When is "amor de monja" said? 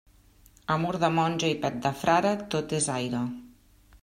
0.75-1.51